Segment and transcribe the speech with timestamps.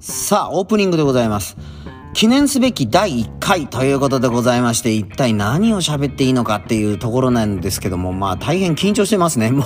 [0.00, 1.56] さあ、オープニングでございます。
[2.12, 9.50] 記念すべき第1回ということでございまして、一体何を喋っていいのかっていうところなんですけども、まあ大変緊張してますね。
[9.52, 9.64] もう、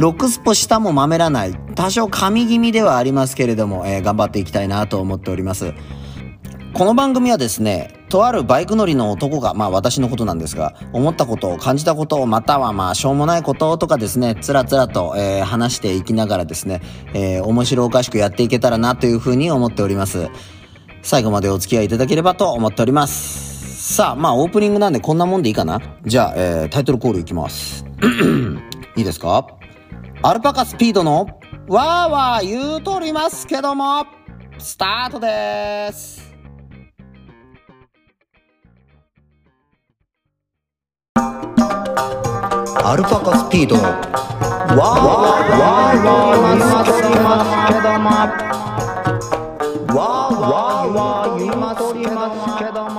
[0.00, 1.54] ロックスポ下もまめらない。
[1.74, 5.72] 多少神気味ではありますけれども、えー頑張っていきたいなと思っております。
[6.74, 16.80] この番組はですね、とあるバイク乗りの男が、まあ私のことなんですが、思ったことを感じたことを、またはまあしょうもないこととかですね、つらつらと、えー話していきながらですね、
[17.14, 20.28] えー面白おかしくやっていけたらなというふうに思っております。
[21.02, 23.94] 最後までお付き合いいただければと思っております。
[23.96, 25.80] さあ、まあオープニングなんでこんなもんでいいかな？
[26.04, 27.84] じゃあ、えータイトルコールいきます。
[28.96, 29.46] いいですか？
[30.22, 31.26] アルパカスピードの
[31.68, 34.06] わーわー言うとりますけども、
[34.58, 36.25] スタートです。
[41.96, 43.76] アルパカスピード。
[43.76, 46.92] のわーわーわーわー言います
[47.72, 48.08] けども、
[49.98, 51.80] わーわーわー言います
[52.58, 52.96] けども。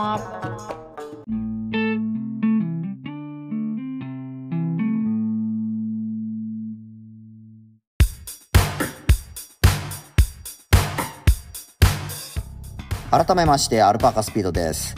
[13.10, 14.94] 改めましてアルパカスピードです。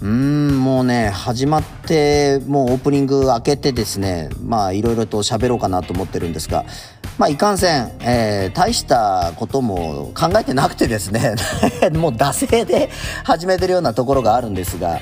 [0.00, 6.64] うーんもうね始まってもうオープニング開けてですねまあいろいろと喋ろうかなと思ってるんですが
[7.18, 11.34] まあいかんせん、えー大したことも考えてなくてですね
[11.94, 12.90] もう惰性で
[13.24, 15.00] 始めてるようなところがあるんですが、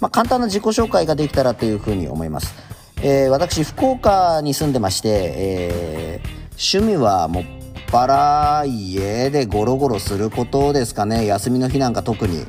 [0.00, 2.54] まあ、簡単な自己紹介ができたらというふうに思います、
[3.02, 7.44] えー私福岡に住んでまして、えー趣味はもっ
[7.90, 11.26] ぱら家でゴロゴロすることですかね。
[11.26, 12.44] 休みの日なんか特に。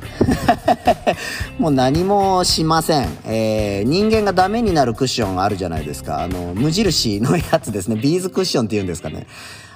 [1.58, 6.22] もう何もしません、えー人間がダメになるクッションあるじゃないですか。
[6.22, 7.96] あの無印のやつですね。
[7.96, 9.26] ビーズクッションっていうんですかね。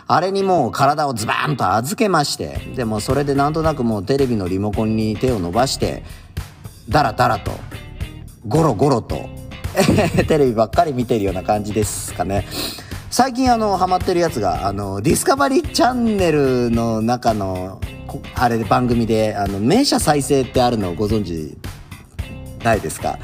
[0.08, 2.60] あれにもう体をズバーンと預けまして。
[2.76, 6.03] でもそれでなんとなくもうテレビのリモコンに手を伸ばして
[6.88, 7.53] ダラダラと
[8.47, 9.28] ゴロゴロと
[10.28, 12.47] テレビばっかり見てるような感じですかね。
[13.12, 17.78] 最近あのハマってるやつがあのディスカバリーチャンネルの中の
[18.34, 21.59] あれで番組であの名車再生ってあるのをご存知
[22.65, 23.19] ないですか？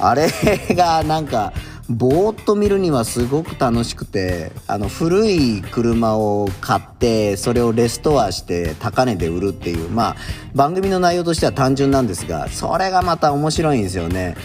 [0.00, 0.26] あれ
[0.70, 1.52] がなんか
[1.88, 10.16] ぼーっと見るにはすごく楽しくてあの古い車を買ってそれをレストアして高値で売るっていうまあ
[10.52, 14.36] 番組の内容としては単純なんですがそれがまた面白いんですよね。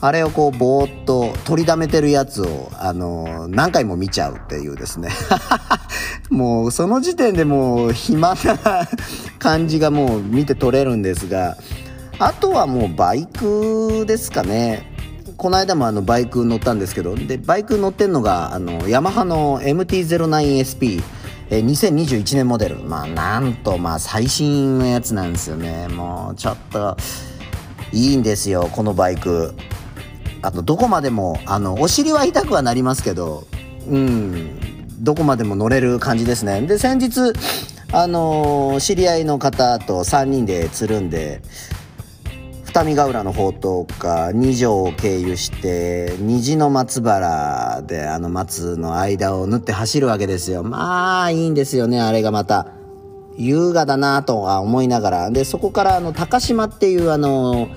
[0.00, 5.10] あれをこうぼーっと取りだめてるやつをあの何回も見ちゃうっていうですね。
[6.30, 8.38] もうその時点でもう暇な
[9.38, 11.56] 感じがもう見て取れるんですが
[12.18, 14.94] あとはもうバイクですかね。
[15.36, 21.02] この間もあのバイク乗ったんですけどでバイク乗ってんのがあのヤマハの MT-09SP。
[21.50, 22.76] え2021年モデル。
[22.76, 25.88] まあなんとまあ最新のやつなんですよね。
[25.88, 26.96] もうちょっと
[27.92, 29.54] いいんですよこのバイク。
[30.42, 33.46] あとどこまでもあのお尻は痛くはなりますけど
[33.88, 34.58] うん
[35.00, 36.60] どこまでも乗れる感じですね。
[36.62, 37.32] で先日
[37.92, 41.40] あのー知り合いの方と3人でつるんで
[42.64, 50.62] 二見ヶ浦の方とか二条を経由して虹の松原であの松の間を縫って走るわけですよ。
[50.62, 52.30] まあいいんですよねあれが。
[52.30, 52.66] また
[53.36, 55.30] 優雅だなとは思いながら。
[55.30, 57.68] でそこからあの高島っていうあの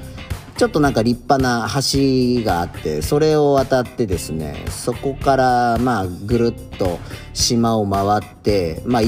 [0.62, 7.00] ちょっとなんか立派な橋があってそれを渡ってですねそこからまあぐるっと
[7.34, 9.02] 島を回ってまあ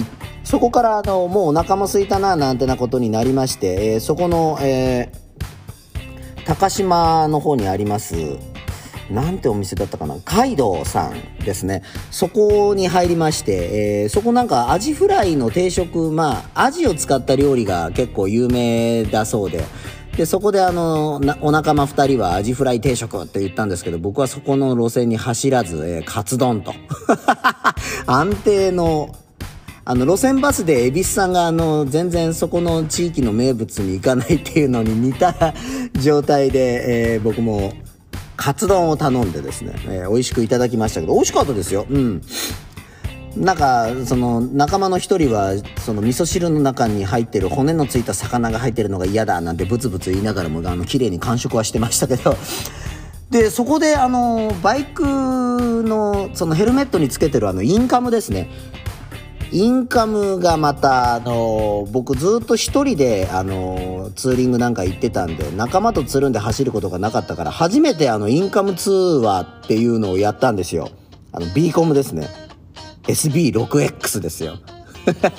[0.44, 8.16] そこからあのもうお腹も空いたななんてなことになりまして、えーそこの、えー高島の方にあります
[9.12, 11.84] なんてお店だったかなカイドウさんですね。
[12.10, 19.64] そこに入りまして、えーそこなんかアジフライの定食まあアジを使った料理が結構有名だそうで
[20.18, 26.74] でそこであのお仲間2人はアジフライ定食って言ったんですけど僕はそこの路線に走らず、えーカツ丼と。
[28.06, 29.16] 安定の
[29.86, 35.54] あの路線バスで恵比寿さんがあの全然そこの地域の名物に行かないっていうのに似た
[36.00, 37.74] 状態で、えー僕も
[38.36, 41.86] カツ丼を頼んでですね、えー美味しくいただきましたけど美味しかったですよ。
[41.90, 42.22] うん。
[43.36, 52.36] なんかその仲間の一人はその味噌汁の中に入ってる骨のついた魚が入ってるのが嫌だなんてブツブツ言いながらもあの綺麗に完食はしてましたけど
[53.32, 58.50] でそこであのバイクのそのヘルメットにつけてるあのインカムですね
[59.52, 70.90] インカムがまた、あの僕ずっと一人で、あのツーリングなんか行ってたんで、仲間とつるんで走ることがなかったから、初めてあの、インカム通話っていうのをやったんですよ。
[71.32, 72.30] あの、B コムですね。
[73.08, 74.58] SB6X ですよ。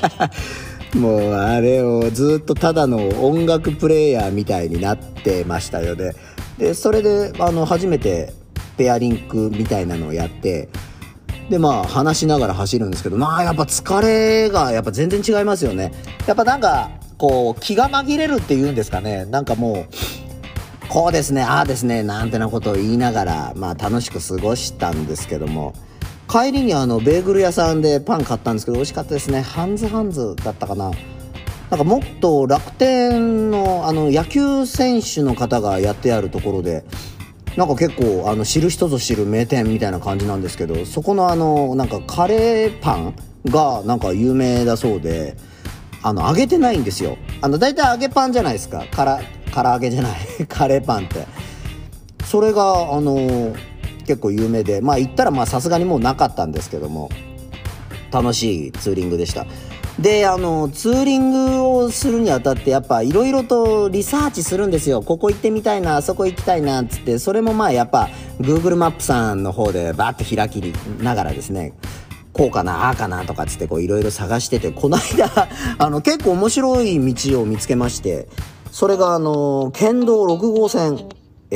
[0.95, 6.13] もうあれをずっとただの音楽プレーヤーみたいになってましたよね。
[6.59, 8.33] でそれであの初めて
[8.77, 10.69] ペアリンクみたいなのをやって
[11.51, 15.93] でまあ話しながら走るんですけどまあやっぱ疲れがやっぱ全然違いますよね。
[16.27, 19.25] やっぱなんかこう気が紛れるっていうんですかね。
[19.25, 25.75] なんかもうこうですねああですねなんてなことを言いながらまあ楽しく過ごしたんですけども。
[26.29, 29.43] 帰りにあのベーグル屋さんでパン買ったんですけど美味しかったですね。
[29.43, 30.91] ハンズハンズだったかな。
[31.71, 36.85] なんかもっと楽天のあの野球選手の方がやってあるところで
[37.57, 43.15] なんか結構あの知る人ぞ知る名店みたいな感じなんですけどそこのあのなんかカレーパン
[43.47, 45.37] がなんか有名だそうで
[46.03, 47.17] あの揚げてないんですよ。
[47.41, 48.85] あの大体揚げパンじゃないですか。
[48.91, 49.21] から
[49.55, 50.13] 唐揚げじゃない。
[50.49, 51.27] カレーパンって。
[52.27, 53.55] それがあの
[54.05, 57.11] 結構有名でまあ行ったらまあさすがにもうなかったんですけども
[58.11, 59.47] 楽しいツーリングでした。
[59.99, 65.03] であのツーリングをするにあたってやっぱいろいろとリサーチするんですよ。
[65.03, 68.09] ここ行ってみたいなあそこ行きたいなっつってそれもまあやっぱ
[68.41, 70.61] Google マップさんの方でバーッと開き
[71.01, 71.75] ながらですね
[72.33, 75.49] こうかなああかなとかつってこういろいろ探しててこの間
[75.79, 78.29] あの結構面白い道を見つけまして
[78.73, 80.99] それがあの県道6号線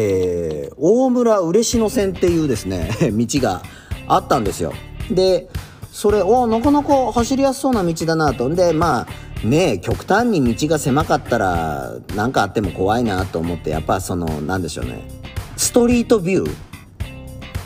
[0.00, 3.62] えー、大村嬉野線っていうですね 道が
[4.06, 4.72] あったんですよ。
[5.10, 5.48] で
[5.90, 8.48] それおなかなか走りやすそうな道だなと。
[8.48, 9.08] んでま
[9.44, 15.02] あね極端に道が狭かったら何かあっても怖いなと思ってやっぱその何でしょうね
[15.56, 16.52] ストリートビューっ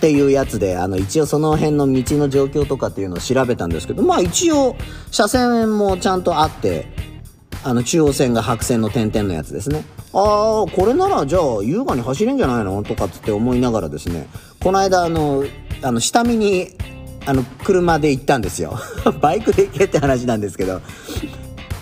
[0.01, 4.75] ていうやつであの一応その辺の道の状況とかっていうのを調べたんですけどまあ一応
[5.11, 6.87] 車線もちゃんとあって
[7.65, 9.85] あの中央線が白線の点々のやつですね。
[10.13, 12.83] ああこれならじゃあ優雅に走れんじゃないの？
[12.83, 14.27] とかつって思いながらですね。
[14.63, 15.45] この間あの
[15.83, 16.69] あの下見に
[17.25, 18.79] あの車で行ったんですよ。
[19.21, 20.81] バイクで行けって話なんですけど。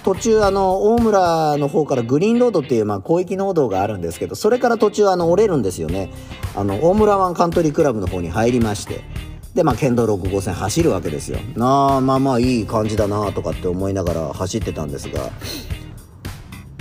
[0.02, 6.10] 途中あの大村の方からグリーンロードっていうまあ広域農道があるんですけどそれから途中あの折れるんですよね。
[6.56, 9.02] あの大村湾カントリークラブの方に入りまして。
[9.54, 11.38] でまあ県道6号線走るわけですよ。
[11.56, 15.30] なあまあまあいい感じだなとかって思いながら走ってたんですが。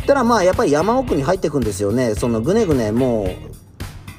[0.06, 2.16] たらまあやっぱり山奥に入ってくんですよね。
[2.16, 3.36] そのぐねぐねも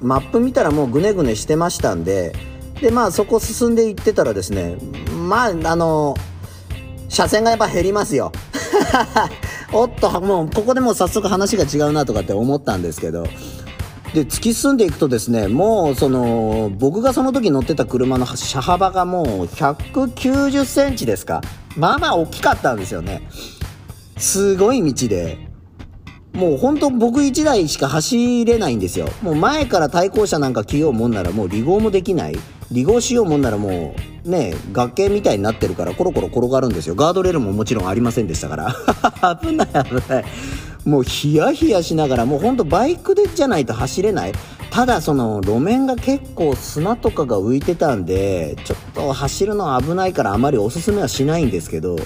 [0.01, 2.35] うマップ見たらもうぐねぐねしてましたんで。
[2.81, 4.79] でまあそこ進んでいってたらですね
[5.29, 6.17] まああの
[7.11, 8.33] 車線がやっぱ減りますよ。
[9.73, 13.27] おっともうここでもう早速話が違うなとかって思ったんですけど。
[14.15, 21.41] で突き進んでいくとですねもうその僕がその時乗ってた車の車幅がもう190センチですか
[21.77, 23.23] まあまあ大きかったんですよね
[24.17, 25.51] すごい道で
[26.33, 29.09] もう本当僕1台しか走れないんですよ。
[29.21, 32.39] もう前から対向車なんか着ようもんならもう離合もできない。
[32.73, 36.95] 離合しようもんならもうね、崖みたいになってるからコロコロ転がるんですよ。
[36.95, 38.75] ガードレールももちろんありませんでしたから。
[39.43, 40.25] 危ない危ない。
[40.85, 44.33] もうヒヤヒヤしながらもうほんとバイクでじゃないと走れない。
[44.71, 51.97] ただその路面が結構砂とかが浮いてたんで、ちょっと走るのは危ないからあまりおすすめはしないんですけど、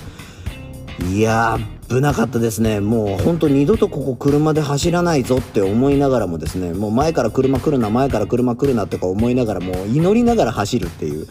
[1.11, 11.27] いやー危なかったですねもうほんと二度とここ車で走らないぞって思いながらもですねもう前から車来るな前から車来るなとか思いながらもう祈りながら走るっていう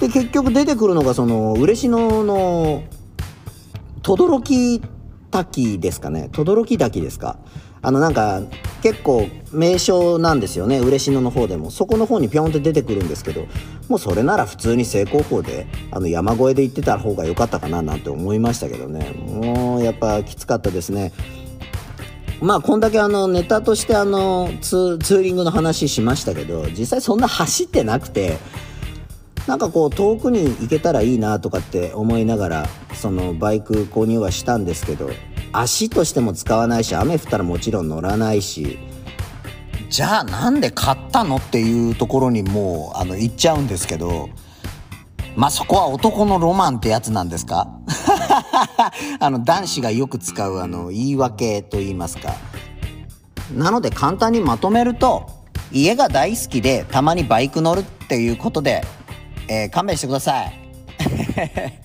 [0.00, 2.84] で結局出てくるのがその嬉野の
[4.02, 4.80] 轟
[5.34, 6.28] 滝ですかね。
[6.32, 7.36] 轟滝ですか。
[7.82, 8.40] あのなんか
[8.82, 10.78] 結構名称なんですよね。
[10.78, 11.72] 嬉野の方でも。
[11.72, 13.46] そこの方にピョンって出てくるんですけど
[13.88, 19.10] もうそれなら普通に正攻法であの山越えで行ってた方が良かったかななんて思いましたけどね。
[19.12, 21.12] もうやっぱきつかったですね。
[22.40, 28.38] まあこんだけあのネタとしてあのツーリングの話しましたけど実際そんな走ってなくて
[29.46, 35.10] なんかこう遠くに行けたらいいなとかって思いながらそのバイク購入はしたんですけど
[35.52, 38.78] 足としても使わないし雨降ったらもちろん乗らないし
[39.90, 44.30] じゃあなんで買ったのっていうところにもうあの行っちゃうんですけど
[45.36, 47.68] まあそこは男のロマンってやつなんですか？
[49.20, 52.34] あの男子がよく使うあの言い訳と言いますか。
[53.52, 55.28] なので簡単にまとめると
[55.72, 58.82] 家が大好きでたまにバイク乗るっていうことで、
[59.48, 60.52] えー、勘弁してください。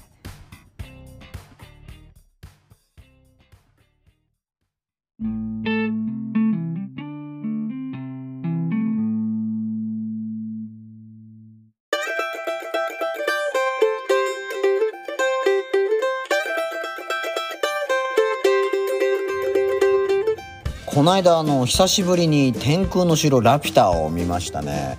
[20.85, 24.97] この間あの久しぶりに天空の城ラピュタを見ましたね。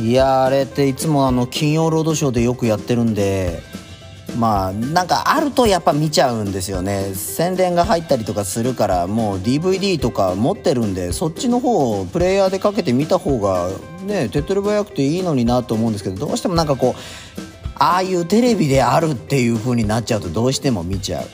[0.00, 3.60] いやあれっていつもあの金曜ロードショーでよくやってるんで
[4.38, 13.70] まあなんかあるとやっぱ見ちゃうんですよね宣伝が入ったりとかするからもう DVD とか持ってるんでそっちの方をプレイヤーでかけて見た方が
[14.04, 17.40] ね手っ取り早くていいのになと思うんですけどどうしてもなんかこう
[17.74, 21.26] ああいうテレビであるっていう風になっちゃうとどうしても見ちゃう。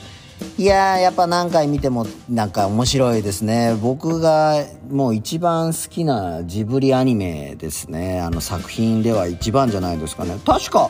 [0.57, 3.77] いややっぱ何回見てもなんか面白いですね。
[3.81, 8.21] 僕がもう一番好きなジブリアニメですね。
[8.21, 10.37] あの作品では一番じゃないですかね。
[10.45, 10.89] 確か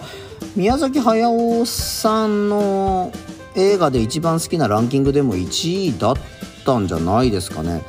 [0.55, 3.11] 宮崎駿さんの
[3.55, 6.15] 映画で一番好きなランキングでも1位だっ
[6.63, 7.81] たんじゃないですかね。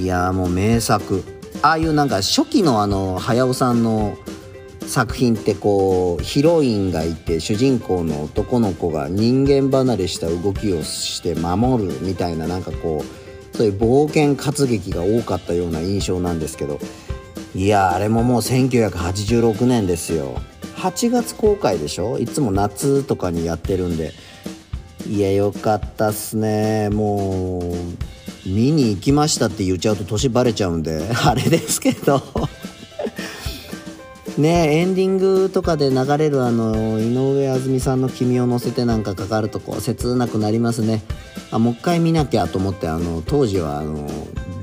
[0.00, 1.22] いやもう名作。
[1.60, 4.16] ああいうなんか初期のあの駿さんの
[4.86, 16.78] 作品ってこうヒロインがいて主人公の男の子が人間離れした動きをして守るみたいななんかこうそういう冒険活劇が多かったような印象なんですけど
[17.54, 20.38] いやあれももう1986年ですよ。
[20.76, 22.18] 8月公開でしょ？
[22.18, 24.12] いつも夏とかにやってるんで。
[25.08, 26.90] いやよかったっすね。
[26.90, 32.20] もう見に行きましたって言っちゃうと年バレちゃうんで あれですけど。
[34.38, 41.02] ねエンディングとかで流れるあの井上あずみさんの「君を乗せて」なんかかかるとこう切なくなりますね。
[41.50, 44.08] あもう一回見なきゃと思ってあの当時はあの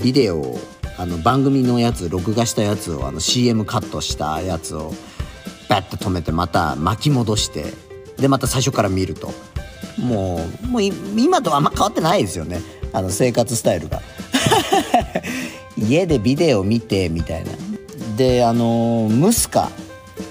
[0.02, 0.58] ビデオ
[0.98, 4.94] あの番組のやつ録画したやつをあの CM カットしたやつを
[5.70, 7.66] バッて止めてまた巻き戻して
[8.18, 9.32] でまた最初から見ると。
[9.98, 12.62] もうもう今とあんま変わってないですよね。
[12.94, 14.02] あの生活スタイルが。
[15.78, 17.52] 家でビデオ見てみたいな。
[18.18, 19.70] であのムスカ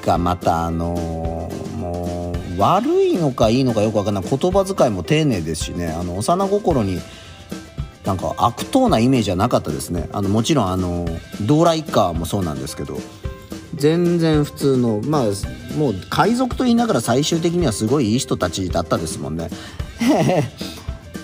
[0.05, 4.25] がまたあのもう悪いのかいいのかよく分かんない。
[4.25, 5.89] 言葉遣いも丁寧ですしね。
[5.89, 7.01] あの幼心に
[8.05, 10.09] なんか悪党なイメージはなかったですね。
[10.13, 11.07] あのもちろんあの
[11.43, 12.99] ドーラ一家もそうなんですけど。
[13.75, 15.25] 全然普通のまあ
[15.79, 19.49] もう海賊と言いながら最終的にはすごいいい人たちだったですもんね。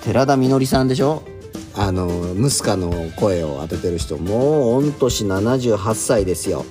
[0.02, 1.22] 寺田みのりさんでしょ？
[1.78, 6.64] あのムスカの声を当ててる人もう御年78歳ですよ。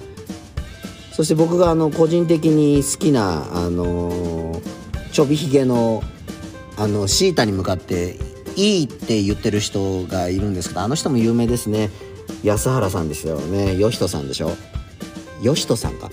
[1.13, 4.61] そして僕があの個人的に好きなあの
[5.13, 6.03] ちょびひげの
[6.77, 8.19] あのシータに向かって
[8.57, 11.89] 「いい」って言ってる人がいるんですけどあの人も有名ですね。
[12.43, 13.77] 安原さんですよね。
[13.77, 14.51] 義人さんでしょ。
[15.41, 16.11] 義人さんか。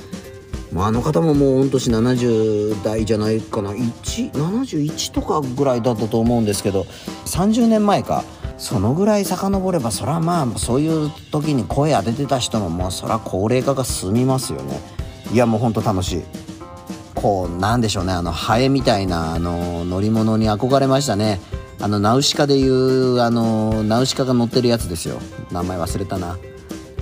[0.77, 3.73] あの方ももう御年70代じゃないかな。
[3.73, 6.87] 171とかぐらいだったと思うんですけど
[7.27, 8.23] 30年前か。
[8.57, 14.81] そのぐらい遡ればそらまあそういう時に声当ててた人ももうそら高齢化が進みますよね。
[15.33, 16.23] いやもうほんと楽しい。
[17.15, 21.41] こうなんでしょうねあのハエみたいなあの乗り物に憧れましたね。
[21.81, 25.19] あのナウシカでいうあのナウシカが乗ってるやつですよ。
[25.51, 26.39] 名前忘れたな。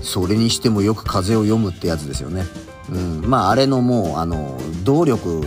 [0.00, 2.44] それにしてもよく風を読むってやつですよね。
[2.90, 3.22] うん。
[3.28, 5.42] まああれのもうあの動力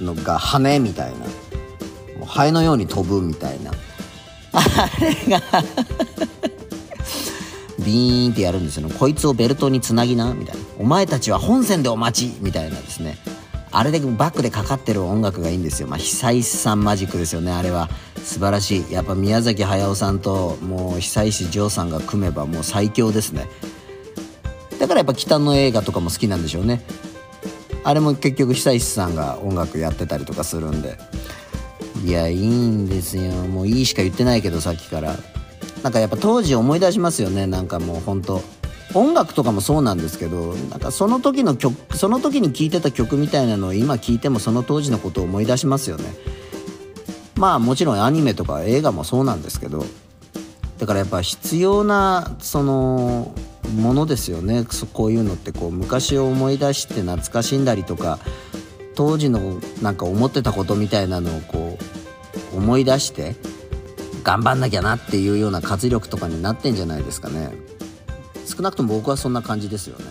[0.00, 2.26] のが羽みたいな。
[2.26, 3.70] ハエのように飛ぶみたいな。
[4.56, 5.42] あれが。
[7.78, 8.88] ビーンってやるんですよ。
[8.88, 10.62] ねこいつをベルトにつなぎなみたいな。
[10.78, 13.18] お前たちは本線でお待ちみたいなですね。
[13.70, 15.88] あれでバックでかかってる音楽がいいんですよ。
[15.88, 17.90] まあ久石さんマジックですよねあれは。
[18.24, 18.92] 素晴らしい。
[18.92, 23.46] やっぱ宮崎駿さんともう久石譲さんが組めばもう最強ですね。
[24.80, 26.82] だからやっぱ北の映画とかも好きなんでしょうね。
[27.84, 30.98] あれも結局久石さんが音楽やってたりとかするんで。
[32.06, 33.32] いやいいんですよ。
[33.32, 35.16] もういいしか言ってないけどさっきから。
[35.82, 37.48] なんかやっぱ当時思い出しますよね。
[37.48, 38.42] なんかもうほんと。
[38.94, 46.04] 音楽とかもそうなんですけどなんかその時の曲その時に聴いてた曲みたいなのを今聴いてもその当時のことを思い出しますよね。
[47.34, 49.84] まあもちろんアニメとか映画もそうなんですけど
[50.78, 53.34] だからやっぱ必要なその
[53.74, 54.64] ものですよね。
[54.92, 58.18] こういうのってこう昔を思い出して懐かしんだりとか
[58.94, 61.55] 当時のなんか思ってたことみたいなのをこう
[62.56, 63.36] 思い出して
[64.24, 67.50] 頑張んなきゃなっていうような活力とかになってんじゃないですかね。
[68.46, 70.04] 少なくとも僕はそんな感じですよね。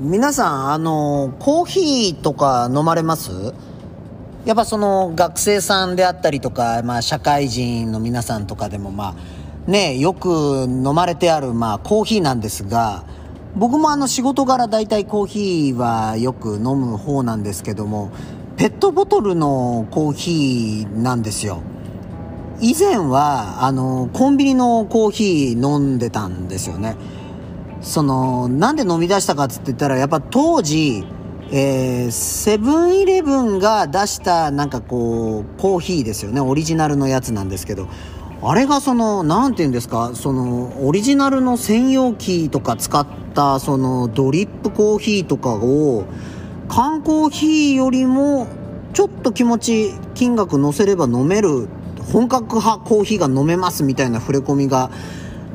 [0.00, 3.52] 皆さんあのコーヒーとか飲まれます？
[4.44, 13.04] やっぱその学生さんであったりとか、まあ、社会人の皆さんとかでもまあねよく飲まれてあるまあコーヒーなんですが
[13.56, 18.10] 僕もあの仕事柄大体コーヒーはよく飲む方なんですけども
[18.56, 21.62] ペットボトルのコーヒーなんですよ。
[22.60, 26.96] 以前はあのコンビニのコーヒー飲んでたんですよね。
[27.80, 31.04] そのなんで飲み出したかっつって言ったらやっぱ当時
[31.50, 36.40] えー、セブンイレブンが出したなんかこうコーヒーですよね。
[36.40, 37.88] オリジナルのやつなんですけど。
[38.46, 40.10] あれがその何て言うんですか？
[40.14, 46.04] そのオリジナルの専用機とか使ったそのドリップコーヒーとかを
[46.68, 48.46] 缶コーヒーよりも
[48.92, 51.68] ちょっと気持ち金額乗せれば飲める
[52.12, 54.90] 本格派コーヒーが飲めますみたいな触れ込みが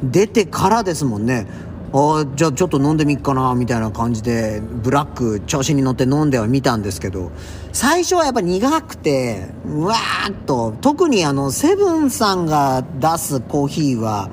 [0.02, 1.46] 出てからですもんね。
[1.92, 7.32] あじゃあちょっと飲んでみっかなみたいな感じでブラック調子に乗って飲んではみたんですけど
[7.74, 14.30] 最初はやっぱ苦くてうわーっと特にあのセブンさんが出すコーヒーは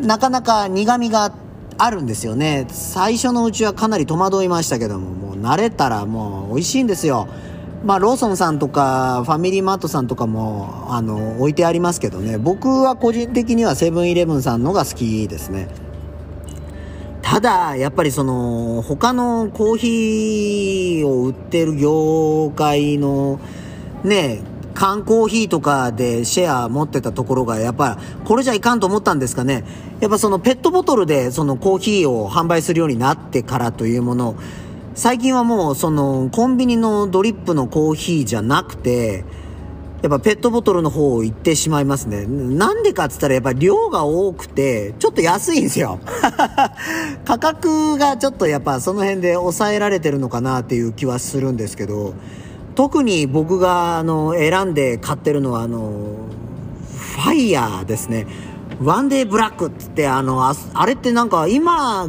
[0.00, 1.34] なかなか苦みが
[1.78, 2.66] あるんですよね。
[2.68, 7.28] 最初のうちはかなり戸惑いましたけどももう慣れたらもう美味しいんですよ。
[7.84, 12.36] まあ、ローソンさんとかファミリーマートさんとかもあの置いてありますけどね。
[12.36, 15.68] 僕は個人的にはセブンイレブンさんのが好きですね。
[17.30, 23.38] ただやっぱりその他のコーヒーを売ってる業界の
[24.02, 24.40] ね
[24.72, 29.64] 缶コーヒーとかでシェア持ってたところがやっぱこれじゃいかんと思ったんですかね。
[30.00, 34.34] やっぱそのペットボトルでそのコーヒーを販売するようになってからというもの。
[34.94, 39.26] 最近はもうそのコンビニのドリップのコーヒーじゃなくて
[40.02, 42.24] やっぱペットボトルの方を行ってしまいますね。
[42.26, 45.98] なんでかっつったらやっぱ量が多くて、ちょっと安いんですよ。
[47.26, 52.14] 価格がちょっとやっぱその辺で抑えられてるのかなっていう気はするんですけど、
[52.76, 55.90] 特に僕があの選んで買ってるのはあの、
[57.16, 58.28] ファイヤーですね。
[58.80, 62.08] ワンデーブラックって言って、あの、ああれってなんか今、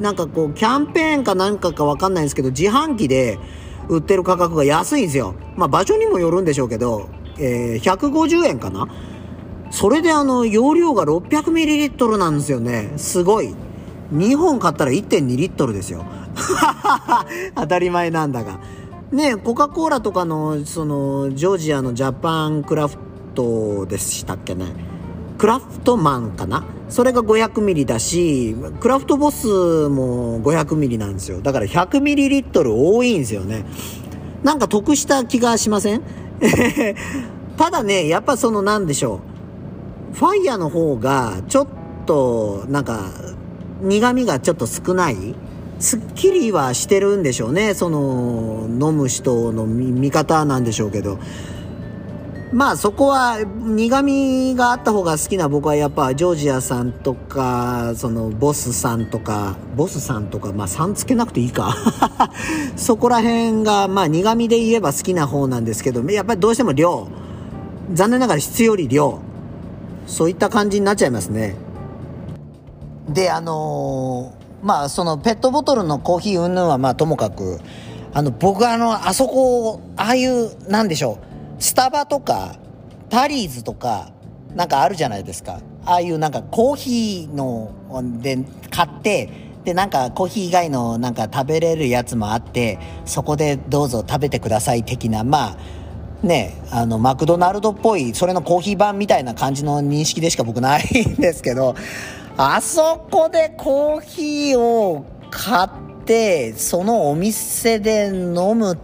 [0.00, 3.38] なんかこう、キャンペーンかなんかかわかんないんですけど、自販機で
[3.88, 5.36] 売ってる価格が安いんですよ。
[5.56, 8.88] まあ場所にもよるんでしょうけど、えー、150円かな
[9.70, 12.92] それであの、容量が 600ml なんですよね。
[12.96, 13.54] すごい。
[14.14, 16.04] 2本買ったら1.2リットルですよ。
[17.54, 18.60] 当たり前なんだが。
[19.12, 22.96] ねコカ・コーラとかの、その、ジョージアのジャパンクラフ
[23.34, 24.66] トでしたっけね。
[25.36, 31.40] クラフトマンかなそれが500ミリだし、クラフトボスも500ミリなんですよ。
[31.40, 33.64] だから100ミリリットル多いんですよね。
[34.42, 36.02] なんか得した気がしません？
[37.56, 39.20] ただね、やっぱそのなんでしょ
[40.12, 40.16] う。
[40.16, 41.66] ファイヤーの方がちょっ
[42.06, 43.10] となんか
[43.82, 45.16] 苦味がちょっと少ない
[45.78, 47.74] すっきりはしてるんでしょうね。
[47.74, 51.18] その飲む人の見方なんでしょうけど。
[52.52, 61.74] まあそこは苦味があった方が好きな僕はやっぱジョージアさんとかそのボスさんとかボスさんとかまあさんつけなくていいか。
[62.76, 67.06] そこら辺がまあ苦味で言えば好きな方なんですけどやっぱりどうしても量。
[67.92, 69.18] 残念ながら質より量。
[70.06, 71.54] そういった感じになっちゃいますね。
[73.10, 77.60] であのー、まあそのペットボトルのコーヒー云々はまあともかく
[78.14, 81.27] あの僕はあのあそこああいうなんでしょう。
[81.58, 82.56] スタバとか、
[83.08, 84.12] タリーズとか、
[84.54, 85.60] なんかあるじゃないですか。
[85.84, 87.72] ああいうなんかコーヒーの
[88.20, 88.38] で
[88.70, 89.30] 買って、
[89.64, 95.56] で、なんかコーヒー以外のなんか食べれるやつもあって、そこでどうぞ食べてください的な、ま
[96.22, 101.74] あ、ね、あの、マクドナルドっぽい、それのコーヒー版みたいな感じの認識でしか僕ないんですけど、
[102.36, 105.68] あそこでコーヒーを買っ
[106.04, 108.78] て、そのお店で飲む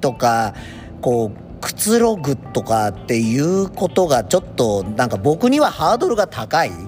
[0.00, 0.54] とか、
[1.00, 6.72] こう、くつろぐとかっていうことがちょっとなんか僕にはハードルが高い。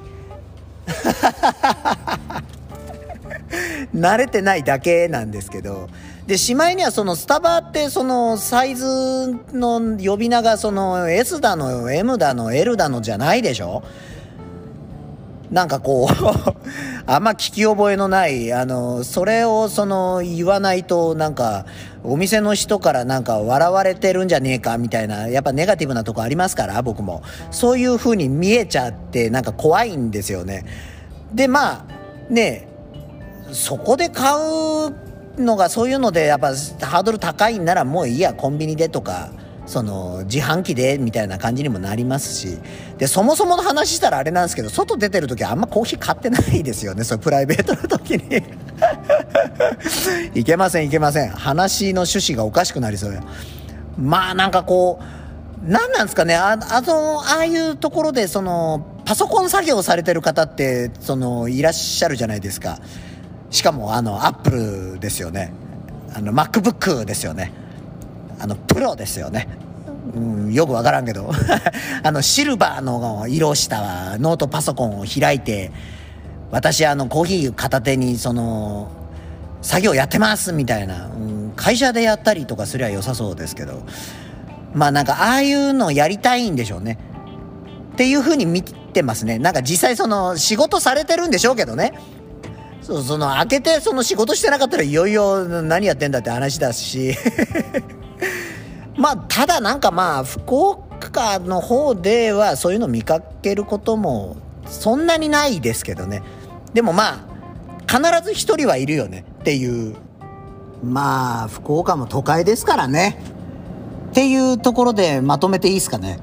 [3.95, 5.89] 慣れてないだけなんですけど。
[6.27, 13.83] でしまいにはそのスタバってそのサイズの呼び名がその S だの M だの L だのじゃないでしょ？
[15.51, 16.15] なんかこう
[17.11, 21.65] あんま聞き覚えのない、あの、それをその言わないとなんか、
[22.05, 27.23] お店の人からなんか笑われてるんじゃねえかみたいな、やっぱネガティブなとこありますから、僕も。
[27.51, 30.65] そういう風に見えちゃってなんか怖いんですよね。
[31.33, 32.69] で、まあ、ね、
[33.51, 39.31] そこで買うのがそういうのでやっぱハードル高いんならもういいや、コンビニでとか。
[39.69, 42.59] その自販機でみたいな感じにもなりますし
[42.97, 48.43] でそもそもの話したらあれなんですけど外出てる時はあんまコーヒー買ってないですよねそ プライベートの時に。
[50.35, 51.31] いけませんいけません。
[51.31, 53.23] 話の趣旨がおかしくなりそうや
[53.99, 62.79] まあなんかこう何なんですかねああのああいうところでそのパソコン作業されてる方ってそのいらっしゃるじゃないですか。
[63.51, 65.53] しかもあのアップルですよね。
[66.15, 67.68] あの MacBook ですよね。
[68.39, 69.49] あの、プロですよね。
[70.15, 71.31] うん、よくわからんけど。
[72.03, 75.71] あの、シルバーの色したノートパソコンを開いて、
[76.51, 78.89] 私、あの、コーヒー片手に、その、
[79.61, 83.83] 作業やってますみたいな、うん、会社でやったりとかすりゃ良さそうですけど。
[84.75, 86.99] まあなんかああいうのやりたいんでしょうね。
[87.93, 89.39] っていうふうに見てますね。
[89.39, 91.95] なんか実際その仕事されてるんでしょうけどね。
[92.83, 97.15] そうその開けてその仕事してなかったらいよいよ何やってんだって話だし。
[98.99, 106.23] まあただなんかまあ福岡の方ではそういうの見かけることもそんなにないですけどね。
[106.75, 107.29] でもまあ
[107.89, 109.97] 必ず一人はいるよねっていう。
[110.83, 113.19] まあ福岡も都会ですからね。
[114.11, 116.19] っていうところでまとめていいですかね。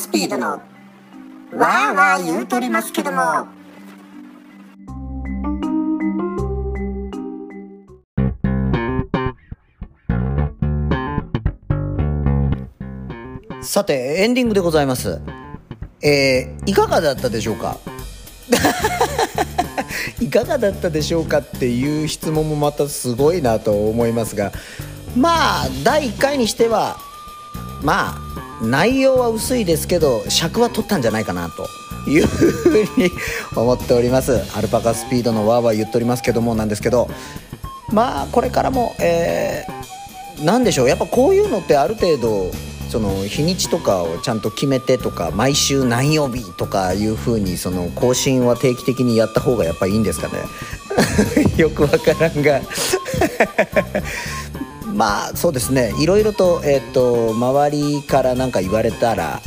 [0.00, 3.46] スピードのわーわー言うとりますけども。
[13.60, 15.20] さてエンディングでございます。
[16.02, 17.76] えー、いかがだったでしょうか？
[20.18, 24.50] いかがだったでしょうかっていう質問もまたすごいなと思いますが
[25.14, 26.96] まあ第1回にしては
[27.82, 28.29] まあ
[28.62, 31.68] 内容は薄いですけど尺は取ったんじゃないかなと
[32.10, 33.10] いうふうに
[33.56, 34.40] 思っております。
[34.56, 37.08] アルパカスピードのわーわー言っておりますけどもなんですけど
[37.90, 40.88] まあこれからもえー、何でしょう。
[40.88, 42.50] やっぱこういうのってある程度
[42.90, 50.34] その日にちとかをちゃんと決めてとか毎週何曜日とかいうふうにその更新は定期的にやった方がやっぱいいんですかね。
[51.56, 52.60] よくわからんが。
[55.00, 55.94] まあそうですね。
[55.98, 59.40] いろいろと,、えーと、周りから何か言われたら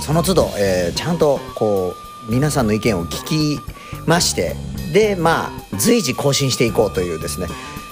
[0.00, 1.96] その都度、えー、ちゃんとこ
[2.28, 3.60] う皆さんの意見を聞き
[4.06, 4.54] まして
[4.92, 7.48] でまあ随時更新していこうというですね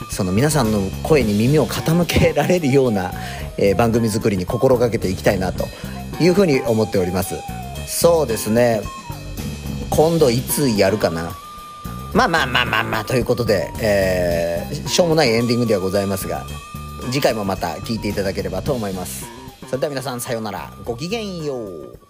[0.08, 3.10] その皆さんの声に耳を傾けられるような、
[3.58, 5.64] えー、番組作りに心がけていきたいなと
[6.20, 7.34] いうふうに思っております。
[7.88, 8.82] そうですね。
[9.90, 11.32] 今度いつやるかな。
[12.12, 16.46] まあまあまあまあまあということで、えー、しょうもないエンディングではございますが
[17.10, 19.26] 次回もまた聞いていただければと思います。
[19.66, 20.72] それでは皆さんさようなら。
[20.84, 22.03] ごきげんよう。